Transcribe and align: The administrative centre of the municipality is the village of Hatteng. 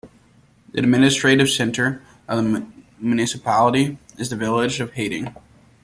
The 0.71 0.79
administrative 0.79 1.47
centre 1.47 2.01
of 2.27 2.43
the 2.43 2.65
municipality 2.97 3.99
is 4.17 4.31
the 4.31 4.35
village 4.35 4.79
of 4.79 4.93
Hatteng. 4.95 5.31